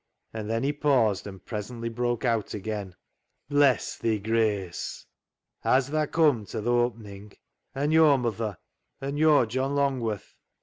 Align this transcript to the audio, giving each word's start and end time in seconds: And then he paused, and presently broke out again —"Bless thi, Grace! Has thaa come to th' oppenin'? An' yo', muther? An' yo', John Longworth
And 0.33 0.49
then 0.49 0.63
he 0.63 0.73
paused, 0.73 1.27
and 1.27 1.45
presently 1.45 1.87
broke 1.87 2.25
out 2.25 2.55
again 2.55 2.95
—"Bless 3.51 3.95
thi, 3.97 4.17
Grace! 4.17 5.05
Has 5.59 5.91
thaa 5.91 6.07
come 6.07 6.43
to 6.47 6.59
th' 6.59 6.65
oppenin'? 6.65 7.33
An' 7.75 7.91
yo', 7.91 8.17
muther? 8.17 8.57
An' 8.99 9.17
yo', 9.17 9.45
John 9.45 9.75
Longworth 9.75 10.33